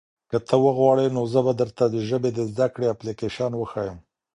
که 0.29 0.37
ته 0.47 0.55
وغواړې 0.65 1.07
نو 1.15 1.21
زه 1.33 1.39
به 1.45 1.53
درته 1.61 1.83
د 1.89 1.95
ژبې 2.09 2.29
د 2.33 2.39
زده 2.51 2.67
کړې 2.73 2.91
اپلیکیشن 2.93 3.51
وښیم. 3.55 3.97